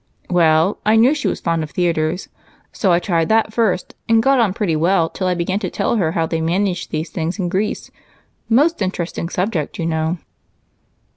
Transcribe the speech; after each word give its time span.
"Well, 0.31 0.79
I 0.83 0.95
knew 0.95 1.13
she 1.13 1.27
was 1.27 1.41
fond 1.41 1.61
of 1.61 1.69
theaters, 1.69 2.27
so 2.71 2.91
I 2.91 2.97
tried 2.97 3.29
that 3.29 3.53
first 3.53 3.93
and 4.09 4.23
got 4.23 4.39
on 4.39 4.51
pretty 4.51 4.75
well 4.75 5.09
till 5.09 5.27
I 5.27 5.35
began 5.35 5.59
to 5.59 5.69
tell 5.69 5.97
her 5.97 6.13
how 6.13 6.25
they 6.25 6.41
managed 6.41 6.91
those 6.91 7.09
things 7.09 7.37
in 7.37 7.49
Greece. 7.49 7.91
Most 8.49 8.81
interesting 8.81 9.29
subject, 9.29 9.77
you 9.77 9.85
know?" 9.85 10.17